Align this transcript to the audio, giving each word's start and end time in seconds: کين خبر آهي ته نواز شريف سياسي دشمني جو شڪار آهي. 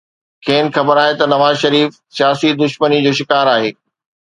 کين 0.45 0.65
خبر 0.75 0.95
آهي 1.03 1.13
ته 1.19 1.25
نواز 1.33 1.55
شريف 1.63 1.89
سياسي 2.15 2.49
دشمني 2.61 2.99
جو 3.05 3.11
شڪار 3.19 3.45
آهي. 3.55 3.69